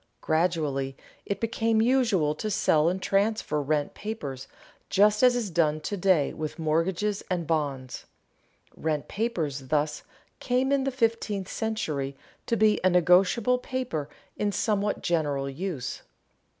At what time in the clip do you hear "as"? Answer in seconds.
5.21-5.35